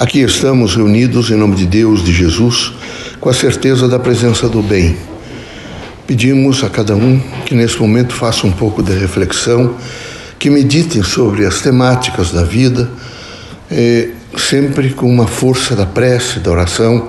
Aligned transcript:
Aqui 0.00 0.20
estamos 0.20 0.74
reunidos 0.74 1.30
em 1.30 1.34
nome 1.34 1.54
de 1.54 1.66
Deus, 1.66 2.02
de 2.02 2.10
Jesus, 2.10 2.72
com 3.20 3.28
a 3.28 3.34
certeza 3.34 3.86
da 3.86 3.98
presença 3.98 4.48
do 4.48 4.62
bem. 4.62 4.96
Pedimos 6.06 6.64
a 6.64 6.70
cada 6.70 6.96
um 6.96 7.20
que 7.44 7.54
nesse 7.54 7.78
momento 7.78 8.14
faça 8.14 8.46
um 8.46 8.50
pouco 8.50 8.82
de 8.82 8.94
reflexão, 8.98 9.74
que 10.38 10.48
meditem 10.48 11.02
sobre 11.02 11.44
as 11.44 11.60
temáticas 11.60 12.32
da 12.32 12.42
vida, 12.42 12.90
eh, 13.70 14.08
sempre 14.38 14.88
com 14.88 15.06
uma 15.06 15.26
força 15.26 15.76
da 15.76 15.84
prece, 15.84 16.40
da 16.40 16.50
oração, 16.50 17.08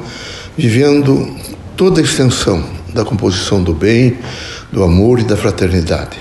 vivendo 0.57 1.33
toda 1.77 2.01
a 2.01 2.03
extensão 2.03 2.61
da 2.93 3.05
composição 3.05 3.63
do 3.63 3.73
bem, 3.73 4.17
do 4.69 4.83
amor 4.83 5.17
e 5.17 5.23
da 5.23 5.37
fraternidade. 5.37 6.17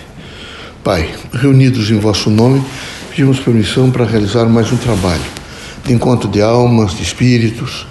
Pai, 0.84 1.10
reunidos 1.32 1.90
em 1.90 1.98
vosso 1.98 2.30
nome, 2.30 2.62
pedimos 3.10 3.40
permissão 3.40 3.90
para 3.90 4.04
realizar 4.04 4.44
mais 4.44 4.70
um 4.70 4.76
trabalho 4.76 5.39
de 5.84 5.92
encontro 5.92 6.28
de 6.28 6.40
almas, 6.40 6.94
de 6.94 7.02
espíritos, 7.02 7.86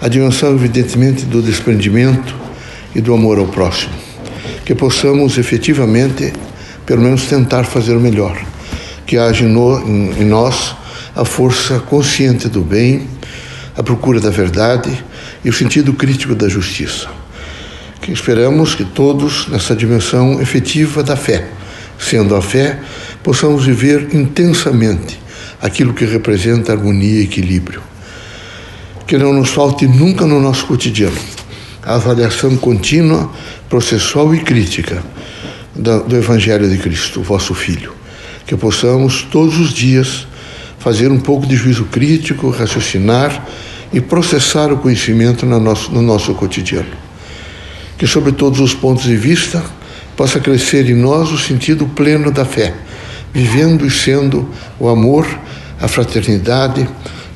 a 0.00 0.08
dimensão, 0.08 0.54
evidentemente, 0.54 1.24
do 1.24 1.42
desprendimento 1.42 2.34
e 2.94 3.00
do 3.00 3.12
amor 3.12 3.38
ao 3.38 3.46
próximo. 3.46 3.92
Que 4.64 4.74
possamos 4.74 5.36
efetivamente, 5.36 6.32
pelo 6.86 7.02
menos, 7.02 7.26
tentar 7.26 7.64
fazer 7.64 7.94
o 7.94 8.00
melhor. 8.00 8.40
Que 9.06 9.18
haja 9.18 9.44
em, 9.44 10.24
nós 10.24 10.74
a 11.14 11.24
força 11.24 11.78
consciente 11.80 12.48
do 12.48 12.62
bem, 12.62 13.06
a 13.76 13.82
procura 13.82 14.20
da 14.20 14.30
verdade 14.30 14.90
e 15.44 15.50
o 15.50 15.52
sentido 15.52 15.92
crítico 15.92 16.34
da 16.34 16.48
justiça. 16.48 17.08
Que 18.00 18.12
esperamos 18.12 18.74
que 18.74 18.84
todos, 18.84 19.48
nessa 19.48 19.76
dimensão 19.76 20.40
efetiva 20.40 21.02
da 21.02 21.16
fé, 21.16 21.46
sendo 21.98 22.34
a 22.34 22.40
fé, 22.40 22.78
possamos 23.22 23.66
viver 23.66 24.14
intensamente 24.14 25.19
aquilo 25.60 25.92
que 25.92 26.04
representa 26.04 26.72
harmonia 26.72 27.20
e 27.20 27.24
equilíbrio. 27.24 27.82
Que 29.06 29.18
não 29.18 29.32
nos 29.32 29.50
falte 29.50 29.86
nunca 29.86 30.26
no 30.26 30.40
nosso 30.40 30.66
cotidiano 30.66 31.18
a 31.82 31.94
avaliação 31.94 32.56
contínua, 32.56 33.30
processual 33.68 34.34
e 34.34 34.40
crítica 34.40 35.02
do 35.74 36.16
Evangelho 36.16 36.68
de 36.68 36.78
Cristo, 36.78 37.22
vosso 37.22 37.54
Filho. 37.54 37.92
Que 38.46 38.56
possamos 38.56 39.22
todos 39.22 39.58
os 39.58 39.72
dias 39.72 40.26
fazer 40.78 41.10
um 41.10 41.20
pouco 41.20 41.46
de 41.46 41.56
juízo 41.56 41.84
crítico, 41.86 42.50
raciocinar 42.50 43.46
e 43.92 44.00
processar 44.00 44.72
o 44.72 44.78
conhecimento 44.78 45.46
no 45.46 45.58
nosso, 45.58 45.90
no 45.90 46.02
nosso 46.02 46.34
cotidiano. 46.34 46.90
Que, 47.96 48.06
sobre 48.06 48.32
todos 48.32 48.60
os 48.60 48.74
pontos 48.74 49.04
de 49.04 49.16
vista, 49.16 49.62
possa 50.16 50.40
crescer 50.40 50.88
em 50.88 50.94
nós 50.94 51.30
o 51.30 51.38
sentido 51.38 51.86
pleno 51.86 52.30
da 52.30 52.44
fé, 52.44 52.74
vivendo 53.32 53.86
e 53.86 53.90
sendo 53.90 54.48
o 54.78 54.88
amor 54.88 55.26
a 55.80 55.88
fraternidade 55.88 56.88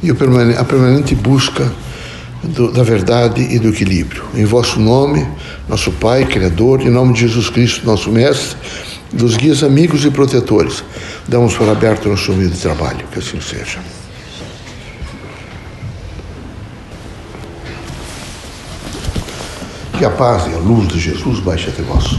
e 0.03 0.11
a 0.11 0.65
permanente 0.65 1.15
busca 1.15 1.73
do, 2.43 2.71
da 2.71 2.83
verdade 2.83 3.41
e 3.43 3.59
do 3.59 3.69
equilíbrio. 3.69 4.25
Em 4.35 4.45
vosso 4.45 4.79
nome, 4.79 5.27
nosso 5.69 5.91
Pai, 5.93 6.27
Criador, 6.27 6.83
em 6.83 6.91
nome 6.91 7.15
de 7.15 7.21
Jesus 7.21 7.49
Cristo, 7.49 7.87
nosso 7.87 8.11
Mestre, 8.11 8.57
dos 9.13 9.37
guias 9.37 9.63
amigos 9.63 10.05
e 10.05 10.11
protetores, 10.11 10.85
damos 11.27 11.55
por 11.55 11.69
aberto 11.69 12.09
nosso 12.09 12.33
meio 12.33 12.51
de 12.51 12.59
trabalho. 12.59 13.07
Que 13.11 13.19
assim 13.19 13.41
seja. 13.41 13.79
Que 19.97 20.05
a 20.05 20.11
paz 20.11 20.47
e 20.51 20.55
a 20.55 20.59
luz 20.59 20.89
de 20.89 20.99
Jesus 20.99 21.39
baixe 21.41 21.69
até 21.69 21.83
vós. 21.83 22.19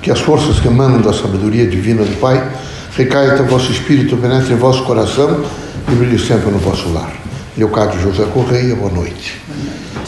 Que 0.00 0.10
as 0.10 0.20
forças 0.20 0.60
que 0.60 0.68
emanam 0.68 1.00
da 1.00 1.12
sabedoria 1.12 1.66
divina 1.66 2.04
do 2.04 2.18
Pai 2.20 2.50
recaiam 2.96 3.34
até 3.34 3.42
vosso 3.42 3.72
espírito, 3.72 4.16
penetre 4.16 4.54
em 4.54 4.56
vosso 4.56 4.84
coração 4.84 5.44
e 5.88 5.94
brilhe 5.94 6.18
sempre 6.18 6.50
no 6.50 6.58
vosso 6.58 6.92
lar. 6.92 7.12
Leocádio 7.56 8.00
José 8.00 8.24
Correia, 8.32 8.74
boa 8.74 8.90
noite. 8.90 9.40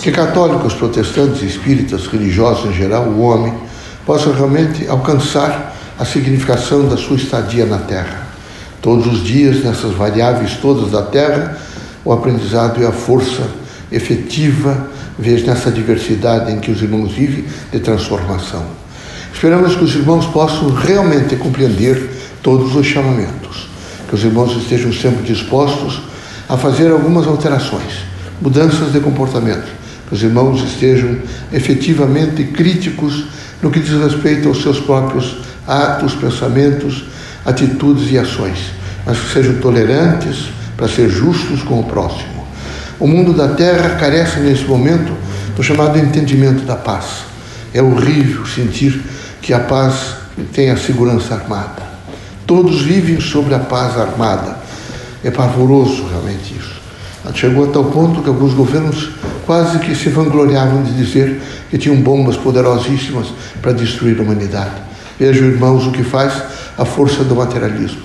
Que 0.03 0.11
católicos, 0.11 0.75
protestantes, 0.75 1.43
espíritas, 1.43 2.07
religiosos 2.07 2.67
em 2.67 2.75
geral, 2.75 3.05
o 3.05 3.20
homem, 3.20 3.55
possam 4.05 4.33
realmente 4.33 4.89
alcançar 4.89 5.77
a 5.98 6.05
significação 6.05 6.89
da 6.89 6.97
sua 6.97 7.17
estadia 7.17 7.64
na 7.64 7.79
Terra. 7.79 8.27
Todos 8.83 9.07
os 9.07 9.25
dias, 9.25 9.63
nessas 9.63 9.92
variáveis 9.92 10.57
todas 10.57 10.91
da 10.91 11.02
Terra, 11.02 11.57
o 12.05 12.13
aprendizado 12.13 12.81
e 12.81 12.85
a 12.85 12.92
força 12.92 13.42
efetiva, 13.91 14.89
vejo 15.19 15.47
nessa 15.47 15.70
diversidade 15.70 16.52
em 16.52 16.58
que 16.58 16.70
os 16.70 16.83
irmãos 16.83 17.13
vivem, 17.13 17.45
de 17.73 17.79
transformação. 17.79 18.64
Esperamos 19.33 19.77
que 19.77 19.85
os 19.85 19.95
irmãos 19.95 20.27
possam 20.27 20.70
realmente 20.70 21.36
compreender 21.36 22.11
todos 22.42 22.75
os 22.75 22.86
chamamentos 22.86 23.67
que 24.08 24.14
os 24.14 24.24
irmãos 24.24 24.57
estejam 24.57 24.92
sempre 24.92 25.23
dispostos 25.23 26.01
a 26.48 26.57
fazer 26.57 26.91
algumas 26.91 27.27
alterações, 27.27 28.05
mudanças 28.41 28.92
de 28.92 29.01
comportamento, 29.01 29.69
que 30.08 30.14
os 30.14 30.23
irmãos 30.23 30.63
estejam 30.63 31.19
efetivamente 31.52 32.42
críticos 32.45 33.27
no 33.63 33.70
que 33.70 33.80
diz 33.80 34.01
respeito 34.02 34.48
aos 34.48 34.63
seus 34.63 34.80
próprios 34.80 35.36
atos, 35.67 36.14
pensamentos, 36.14 37.05
atitudes 37.45 38.11
e 38.11 38.19
ações, 38.19 38.58
mas 39.05 39.19
que 39.19 39.33
sejam 39.33 39.57
tolerantes 39.57 40.48
para 40.77 40.89
ser 40.89 41.11
justos 41.11 41.63
com 41.63 41.80
o 41.80 41.85
próximo. 41.85 42.46
O 42.98 43.07
mundo 43.07 43.33
da 43.33 43.48
terra 43.48 43.96
carece 43.96 44.40
nesse 44.40 44.64
momento 44.64 45.13
do 45.55 45.63
chamado 45.63 45.98
entendimento 45.98 46.64
da 46.64 46.77
paz. 46.77 47.25
É 47.75 47.83
horrível 47.83 48.46
sentir 48.46 49.02
que 49.42 49.52
a 49.52 49.61
paz 49.61 50.17
tem 50.52 50.70
a 50.70 50.77
segurança 50.77 51.35
armada. 51.35 51.88
Todos 52.48 52.81
vivem 52.81 53.20
sobre 53.20 53.55
a 53.55 53.59
paz 53.59 53.98
armada. 53.98 54.57
É 55.23 55.31
pavoroso 55.31 56.07
realmente 56.07 56.55
isso. 56.59 56.81
Chegou 57.35 57.69
a 57.69 57.70
tal 57.70 57.85
ponto 57.85 58.23
que 58.23 58.29
alguns 58.31 58.55
governos 58.55 59.11
quase 59.45 59.79
que 59.81 59.95
se 59.95 60.09
vangloriavam 60.09 60.83
de 60.83 60.95
dizer 60.95 61.42
que 61.69 61.77
tinham 61.77 61.97
bombas 61.97 62.39
poderosíssimas 62.39 63.27
para 63.61 63.73
destruir 63.73 64.19
a 64.19 64.23
humanidade. 64.23 64.77
Vejam, 65.20 65.47
irmãos, 65.47 65.87
o 65.87 65.92
que 65.92 66.03
faz 66.03 66.42
a 66.79 66.87
força 66.87 67.23
do 67.23 67.37
materialismo. 67.37 68.01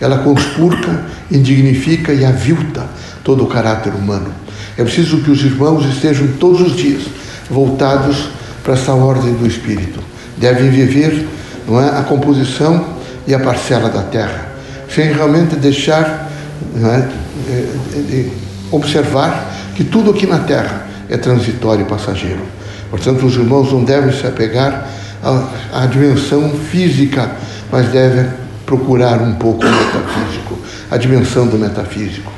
Ela 0.00 0.18
conspurca, 0.18 1.04
indignifica 1.30 2.12
e 2.12 2.24
avilta 2.24 2.88
todo 3.22 3.44
o 3.44 3.46
caráter 3.46 3.94
humano. 3.94 4.34
É 4.76 4.82
preciso 4.82 5.18
que 5.18 5.30
os 5.30 5.44
irmãos 5.44 5.86
estejam 5.86 6.26
todos 6.40 6.60
os 6.60 6.74
dias 6.74 7.02
voltados 7.48 8.28
para 8.64 8.74
essa 8.74 8.92
ordem 8.92 9.34
do 9.34 9.46
Espírito. 9.46 10.00
Devem 10.36 10.68
viver 10.68 11.28
não 11.68 11.80
é, 11.80 11.96
a 11.96 12.02
composição 12.02 12.93
e 13.26 13.34
a 13.34 13.38
parcela 13.38 13.88
da 13.88 14.02
terra, 14.02 14.48
sem 14.88 15.12
realmente 15.12 15.56
deixar 15.56 16.30
é, 16.76 17.08
de 18.00 18.30
observar 18.70 19.52
que 19.74 19.84
tudo 19.84 20.10
aqui 20.10 20.26
na 20.26 20.38
terra 20.40 20.86
é 21.08 21.16
transitório 21.16 21.82
e 21.82 21.88
passageiro. 21.88 22.42
Portanto, 22.90 23.26
os 23.26 23.34
irmãos 23.34 23.72
não 23.72 23.84
devem 23.84 24.12
se 24.12 24.26
apegar 24.26 24.86
à, 25.22 25.82
à 25.82 25.86
dimensão 25.86 26.50
física, 26.70 27.30
mas 27.70 27.88
devem 27.88 28.26
procurar 28.64 29.20
um 29.20 29.34
pouco 29.34 29.64
o 29.64 29.68
metafísico, 29.68 30.58
a 30.90 30.96
dimensão 30.96 31.46
do 31.46 31.58
metafísico. 31.58 32.32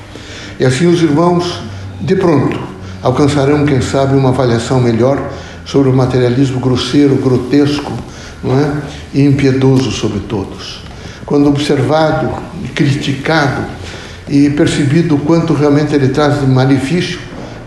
E 0.58 0.64
assim 0.64 0.86
os 0.86 1.02
irmãos, 1.02 1.62
de 2.00 2.16
pronto, 2.16 2.58
alcançarão, 3.02 3.66
quem 3.66 3.80
sabe, 3.80 4.16
uma 4.16 4.30
avaliação 4.30 4.80
melhor 4.80 5.30
sobre 5.64 5.90
o 5.90 5.92
materialismo 5.92 6.60
grosseiro, 6.60 7.16
grotesco, 7.16 7.92
não 8.42 8.58
é? 8.58 8.82
e 9.14 9.22
impiedoso 9.22 9.90
sobre 9.90 10.20
todos. 10.20 10.82
Quando 11.24 11.48
observado, 11.48 12.30
criticado 12.74 13.64
e 14.28 14.50
percebido 14.50 15.16
o 15.16 15.18
quanto 15.18 15.54
realmente 15.54 15.94
ele 15.94 16.08
traz 16.08 16.40
de 16.40 16.46
malefício, 16.46 17.18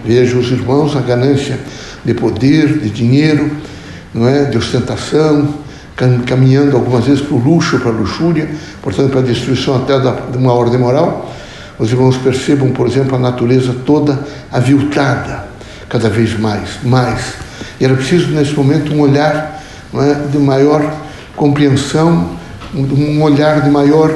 vejo 0.06 0.40
os 0.40 0.52
irmãos 0.52 0.96
a 0.96 1.02
ganância 1.02 1.60
de 2.04 2.14
poder, 2.14 2.80
de 2.80 2.90
dinheiro, 2.90 3.52
não 4.14 4.28
é, 4.28 4.46
de 4.46 4.58
ostentação, 4.58 5.54
caminhando 6.26 6.78
algumas 6.78 7.06
vezes 7.06 7.22
para 7.22 7.36
o 7.36 7.40
luxo, 7.40 7.80
para 7.80 7.92
a 7.92 7.94
luxúria, 7.94 8.50
portanto 8.82 9.10
para 9.10 9.20
a 9.20 9.24
destruição 9.24 9.76
até 9.76 10.00
de 10.00 10.38
uma 10.38 10.54
ordem 10.54 10.80
moral. 10.80 11.34
Os 11.78 11.92
irmãos 11.92 12.18
percebam, 12.18 12.72
por 12.72 12.88
exemplo, 12.88 13.16
a 13.16 13.20
natureza 13.20 13.74
toda 13.86 14.20
aviltada, 14.52 15.48
cada 15.88 16.10
vez 16.10 16.38
mais, 16.38 16.80
mais. 16.84 17.34
E 17.80 17.86
era 17.86 17.94
preciso 17.94 18.28
nesse 18.32 18.54
momento 18.54 18.94
um 18.94 19.02
olhar 19.02 19.59
de 20.32 20.38
maior 20.38 20.94
compreensão, 21.36 22.30
um 22.74 23.22
olhar 23.24 23.62
de 23.62 23.70
maior 23.70 24.12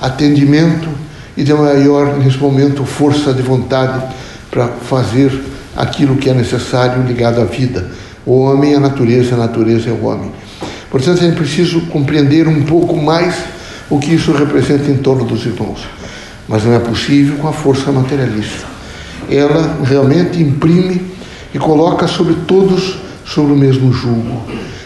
atendimento 0.00 0.88
e 1.36 1.44
de 1.44 1.52
maior, 1.52 2.16
nesse 2.18 2.38
momento, 2.38 2.84
força 2.84 3.32
de 3.32 3.42
vontade 3.42 4.02
para 4.50 4.68
fazer 4.68 5.32
aquilo 5.76 6.16
que 6.16 6.30
é 6.30 6.34
necessário 6.34 7.02
ligado 7.02 7.40
à 7.40 7.44
vida. 7.44 7.90
O 8.24 8.40
homem 8.40 8.74
é 8.74 8.76
a 8.76 8.80
natureza, 8.80 9.34
a 9.34 9.38
natureza 9.38 9.90
é 9.90 9.92
o 9.92 10.04
homem. 10.06 10.32
Portanto, 10.90 11.24
é 11.24 11.30
preciso 11.32 11.82
compreender 11.82 12.48
um 12.48 12.62
pouco 12.62 12.96
mais 12.96 13.34
o 13.90 13.98
que 13.98 14.14
isso 14.14 14.32
representa 14.32 14.90
em 14.90 14.98
torno 14.98 15.24
dos 15.24 15.44
irmãos. 15.44 15.80
Mas 16.48 16.64
não 16.64 16.72
é 16.72 16.78
possível 16.78 17.36
com 17.38 17.48
a 17.48 17.52
força 17.52 17.92
materialista. 17.92 18.66
Ela 19.30 19.78
realmente 19.84 20.42
imprime 20.42 21.02
e 21.54 21.58
coloca 21.58 22.06
sobre 22.06 22.34
todos 22.46 22.98
sobre 23.28 23.52
o 23.52 23.56
mesmo 23.56 23.92
jugo. 23.92 24.42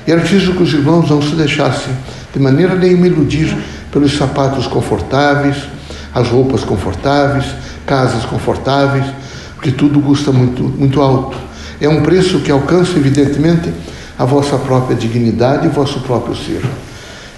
E 0.07 0.11
era 0.11 0.21
preciso 0.21 0.53
que 0.53 0.63
os 0.63 0.73
irmãos 0.73 1.09
não 1.09 1.23
se 1.23 1.35
deixassem 1.37 1.95
de 2.33 2.41
maneira 2.41 2.75
nenhuma 2.75 3.07
iludir 3.07 3.57
pelos 3.91 4.17
sapatos 4.17 4.67
confortáveis, 4.67 5.57
as 6.15 6.29
roupas 6.29 6.65
confortáveis, 6.65 7.45
casas 7.87 8.25
confortáveis, 8.25 9.05
porque 9.55 9.71
tudo 9.71 10.01
custa 10.01 10.33
muito, 10.33 10.63
muito 10.63 11.01
alto. 11.01 11.37
É 11.81 11.89
um 11.89 12.03
preço 12.03 12.41
que 12.41 12.51
alcança, 12.51 12.97
evidentemente, 12.97 13.73
a 14.19 14.25
vossa 14.25 14.57
própria 14.57 14.97
dignidade 14.97 15.67
e 15.67 15.69
o 15.69 15.73
vosso 15.73 16.01
próprio 16.01 16.35
ser. 16.35 16.63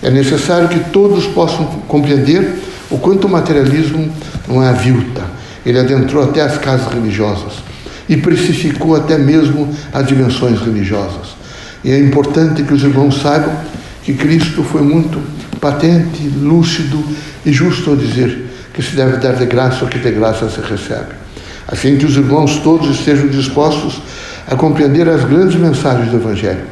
É 0.02 0.10
necessário 0.10 0.68
que 0.68 0.90
todos 0.90 1.26
possam 1.26 1.64
compreender 1.86 2.62
o 2.90 2.98
quanto 2.98 3.26
o 3.26 3.30
materialismo 3.30 4.10
não 4.48 4.62
é 4.62 4.68
avilta. 4.68 5.22
Ele 5.64 5.78
adentrou 5.78 6.22
até 6.22 6.42
as 6.42 6.58
casas 6.58 6.92
religiosas 6.92 7.73
e 8.08 8.16
precificou 8.16 8.96
até 8.96 9.18
mesmo 9.18 9.72
as 9.92 10.06
dimensões 10.06 10.60
religiosas. 10.60 11.36
E 11.82 11.90
é 11.90 11.98
importante 11.98 12.62
que 12.62 12.72
os 12.72 12.82
irmãos 12.82 13.20
saibam 13.20 13.54
que 14.02 14.14
Cristo 14.14 14.62
foi 14.62 14.82
muito 14.82 15.20
patente, 15.60 16.28
lúcido 16.40 17.02
e 17.44 17.52
justo 17.52 17.90
ao 17.90 17.96
dizer 17.96 18.50
que 18.72 18.82
se 18.82 18.94
deve 18.96 19.16
dar 19.18 19.34
de 19.34 19.46
graça 19.46 19.84
o 19.84 19.88
que 19.88 19.98
de 19.98 20.10
graça 20.10 20.48
se 20.48 20.60
recebe. 20.60 21.12
Assim 21.66 21.96
que 21.96 22.04
os 22.04 22.16
irmãos 22.16 22.58
todos 22.58 22.90
estejam 22.90 23.28
dispostos 23.28 24.02
a 24.46 24.54
compreender 24.56 25.08
as 25.08 25.24
grandes 25.24 25.56
mensagens 25.56 26.10
do 26.10 26.16
Evangelho 26.16 26.64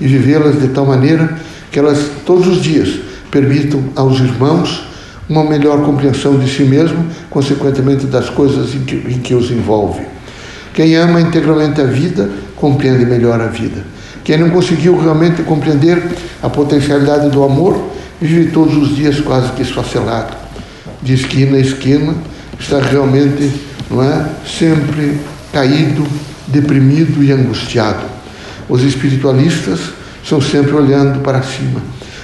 e 0.00 0.06
vivê-las 0.06 0.60
de 0.60 0.68
tal 0.68 0.86
maneira 0.86 1.36
que 1.70 1.78
elas 1.78 1.98
todos 2.24 2.46
os 2.46 2.62
dias 2.62 3.00
permitam 3.30 3.84
aos 3.94 4.18
irmãos 4.20 4.88
uma 5.28 5.44
melhor 5.44 5.82
compreensão 5.84 6.38
de 6.38 6.48
si 6.50 6.62
mesmo, 6.62 7.04
consequentemente 7.28 8.06
das 8.06 8.30
coisas 8.30 8.74
em 8.74 8.80
que, 8.80 8.96
em 8.96 9.18
que 9.18 9.34
os 9.34 9.50
envolve. 9.50 10.00
Quem 10.78 10.94
ama 10.94 11.20
integralmente 11.20 11.80
a 11.80 11.84
vida, 11.86 12.30
compreende 12.54 13.04
melhor 13.04 13.40
a 13.40 13.48
vida. 13.48 13.84
Quem 14.22 14.38
não 14.38 14.50
conseguiu 14.50 14.96
realmente 14.96 15.42
compreender 15.42 16.00
a 16.40 16.48
potencialidade 16.48 17.30
do 17.30 17.42
amor, 17.42 17.90
vive 18.20 18.52
todos 18.52 18.76
os 18.76 18.94
dias 18.94 19.18
quase 19.18 19.50
que 19.54 19.62
esfacelado. 19.62 20.36
De 21.02 21.14
esquina 21.14 21.56
a 21.56 21.60
esquina, 21.60 22.14
está 22.60 22.78
realmente, 22.78 23.50
não 23.90 24.04
é, 24.04 24.24
sempre 24.46 25.18
caído, 25.52 26.06
deprimido 26.46 27.24
e 27.24 27.32
angustiado. 27.32 28.04
Os 28.68 28.84
espiritualistas 28.84 29.80
estão 30.22 30.40
sempre 30.40 30.74
olhando 30.74 31.24
para 31.24 31.42
cima, 31.42 31.82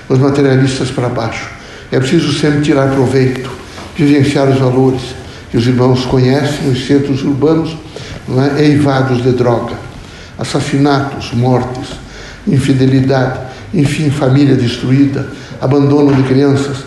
os 0.08 0.20
materialistas 0.20 0.92
para 0.92 1.08
baixo. 1.08 1.50
É 1.90 1.98
preciso 1.98 2.32
sempre 2.32 2.60
tirar 2.60 2.92
proveito, 2.92 3.50
vivenciar 3.96 4.48
os 4.48 4.60
valores 4.60 5.02
que 5.50 5.56
os 5.56 5.66
irmãos 5.66 6.04
conhecem 6.04 6.68
nos 6.68 6.86
centros 6.86 7.24
urbanos, 7.24 7.76
é? 8.28 8.64
eivados 8.64 9.22
de 9.22 9.32
droga, 9.32 9.74
assassinatos, 10.38 11.32
mortes, 11.32 11.90
infidelidade, 12.46 13.38
enfim, 13.72 14.10
família 14.10 14.54
destruída, 14.54 15.26
abandono 15.60 16.14
de 16.14 16.22
crianças. 16.22 16.78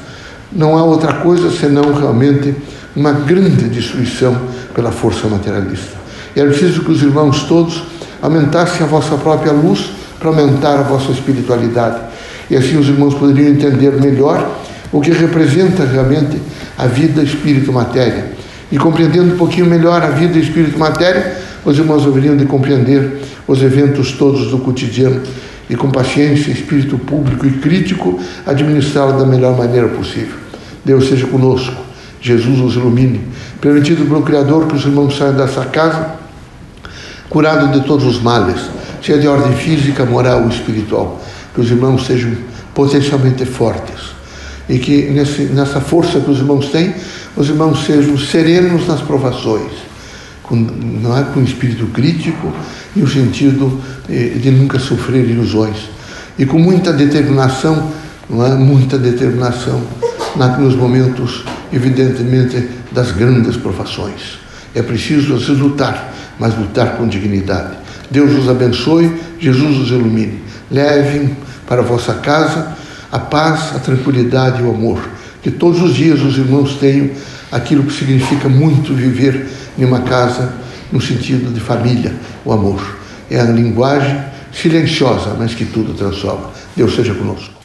Não 0.51 0.77
há 0.77 0.83
outra 0.83 1.13
coisa 1.13 1.51
senão 1.51 1.93
realmente 1.93 2.55
uma 2.95 3.11
grande 3.11 3.69
destruição 3.69 4.35
pela 4.73 4.91
força 4.91 5.27
materialista. 5.27 5.97
E 6.35 6.39
é 6.39 6.45
preciso 6.45 6.83
que 6.83 6.91
os 6.91 7.01
irmãos 7.01 7.43
todos 7.43 7.83
aumentassem 8.21 8.83
a 8.83 8.89
vossa 8.89 9.15
própria 9.17 9.51
luz 9.51 9.91
para 10.19 10.29
aumentar 10.29 10.79
a 10.79 10.83
vossa 10.83 11.11
espiritualidade. 11.11 11.99
E 12.49 12.55
assim 12.55 12.77
os 12.77 12.87
irmãos 12.87 13.13
poderiam 13.13 13.49
entender 13.49 13.91
melhor 13.99 14.57
o 14.91 15.01
que 15.01 15.11
representa 15.11 15.83
realmente 15.85 16.41
a 16.77 16.87
vida 16.87 17.21
espírito-matéria. 17.21 18.36
E 18.71 18.77
compreendendo 18.77 19.33
um 19.33 19.37
pouquinho 19.37 19.65
melhor 19.65 20.01
a 20.01 20.09
vida 20.09 20.37
espírito-matéria, 20.37 21.37
os 21.63 21.77
irmãos 21.77 22.05
haveriam 22.05 22.35
de 22.35 22.45
compreender 22.45 23.21
os 23.47 23.61
eventos 23.61 24.11
todos 24.11 24.49
do 24.51 24.57
cotidiano 24.59 25.21
e 25.69 25.75
com 25.75 25.89
paciência, 25.89 26.51
espírito 26.51 26.97
público 26.97 27.45
e 27.45 27.51
crítico, 27.51 28.19
administrá-lo 28.45 29.17
da 29.17 29.25
melhor 29.25 29.57
maneira 29.57 29.87
possível. 29.87 30.35
Deus 30.83 31.07
seja 31.07 31.27
conosco, 31.27 31.75
Jesus 32.21 32.59
os 32.59 32.75
ilumine. 32.75 33.21
Permitido 33.61 34.05
pelo 34.05 34.21
Criador 34.21 34.67
que 34.67 34.75
os 34.75 34.85
irmãos 34.85 35.17
saiam 35.17 35.35
dessa 35.35 35.65
casa 35.65 36.15
curados 37.29 37.71
de 37.73 37.85
todos 37.85 38.05
os 38.05 38.21
males, 38.21 38.61
seja 39.01 39.19
de 39.19 39.27
ordem 39.27 39.53
física, 39.53 40.05
moral 40.05 40.43
ou 40.43 40.49
espiritual. 40.49 41.21
Que 41.53 41.61
os 41.61 41.69
irmãos 41.69 42.05
sejam 42.05 42.31
potencialmente 42.73 43.45
fortes 43.45 44.16
e 44.69 44.79
que 44.79 45.03
nesse, 45.03 45.43
nessa 45.43 45.79
força 45.79 46.19
que 46.19 46.29
os 46.29 46.39
irmãos 46.39 46.69
têm, 46.69 46.93
os 47.35 47.47
irmãos 47.47 47.85
sejam 47.85 48.17
serenos 48.17 48.87
nas 48.87 49.01
provações, 49.01 49.71
com, 50.43 50.55
não 50.55 51.17
é 51.17 51.23
com 51.23 51.41
espírito 51.41 51.87
crítico 51.87 52.51
e 52.95 53.01
o 53.01 53.07
sentido 53.07 53.81
de, 54.07 54.39
de 54.39 54.51
nunca 54.51 54.79
sofrer 54.79 55.29
ilusões 55.29 55.97
e 56.37 56.45
com 56.45 56.59
muita 56.59 56.93
determinação, 56.93 57.91
não 58.29 58.45
é 58.45 58.55
muita 58.55 58.97
determinação 58.97 59.81
na, 60.35 60.57
nos 60.57 60.75
momentos 60.75 61.43
evidentemente 61.73 62.69
das 62.91 63.11
grandes 63.11 63.57
provações. 63.57 64.39
É 64.75 64.81
preciso 64.81 65.35
vezes 65.35 65.57
lutar, 65.57 66.13
mas 66.39 66.55
lutar 66.57 66.97
com 66.97 67.07
dignidade. 67.07 67.75
Deus 68.11 68.31
os 68.33 68.47
abençoe, 68.47 69.11
Jesus 69.39 69.77
os 69.77 69.89
ilumine. 69.89 70.43
Levem 70.69 71.35
para 71.65 71.81
a 71.81 71.85
vossa 71.85 72.13
casa 72.13 72.77
a 73.11 73.19
paz, 73.19 73.75
a 73.75 73.79
tranquilidade 73.79 74.61
e 74.61 74.65
o 74.65 74.69
amor. 74.69 74.99
Que 75.41 75.51
todos 75.51 75.81
os 75.81 75.95
dias 75.95 76.21
os 76.21 76.37
irmãos 76.37 76.75
tenham 76.75 77.09
aquilo 77.51 77.83
que 77.83 77.93
significa 77.93 78.49
muito 78.49 78.93
viver 78.93 79.47
em 79.77 79.85
uma 79.85 80.01
casa 80.01 80.53
no 80.91 81.01
sentido 81.01 81.53
de 81.53 81.59
família, 81.59 82.13
o 82.43 82.51
amor. 82.51 82.97
É 83.29 83.39
a 83.39 83.45
linguagem 83.45 84.23
silenciosa, 84.51 85.35
mas 85.37 85.53
que 85.53 85.65
tudo 85.65 85.93
transforma. 85.93 86.51
Deus 86.75 86.95
seja 86.95 87.13
conosco. 87.13 87.56